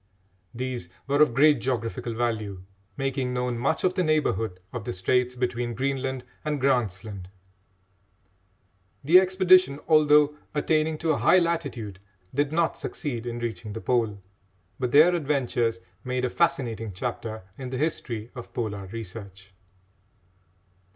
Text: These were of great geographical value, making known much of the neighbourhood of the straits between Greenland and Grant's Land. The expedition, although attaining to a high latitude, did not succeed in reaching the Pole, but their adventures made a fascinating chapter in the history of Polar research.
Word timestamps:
These 0.51 0.89
were 1.05 1.21
of 1.21 1.35
great 1.35 1.61
geographical 1.61 2.15
value, 2.15 2.63
making 2.97 3.35
known 3.35 3.59
much 3.59 3.83
of 3.83 3.93
the 3.93 4.01
neighbourhood 4.03 4.59
of 4.73 4.83
the 4.83 4.93
straits 4.93 5.35
between 5.35 5.75
Greenland 5.75 6.23
and 6.43 6.59
Grant's 6.59 7.03
Land. 7.03 7.29
The 9.03 9.19
expedition, 9.19 9.79
although 9.87 10.35
attaining 10.55 10.97
to 10.97 11.11
a 11.11 11.17
high 11.19 11.37
latitude, 11.37 11.99
did 12.33 12.51
not 12.51 12.77
succeed 12.77 13.27
in 13.27 13.37
reaching 13.37 13.73
the 13.73 13.79
Pole, 13.81 14.17
but 14.79 14.91
their 14.91 15.13
adventures 15.13 15.81
made 16.03 16.25
a 16.25 16.31
fascinating 16.31 16.93
chapter 16.93 17.43
in 17.55 17.69
the 17.69 17.77
history 17.77 18.31
of 18.33 18.55
Polar 18.55 18.87
research. 18.87 19.53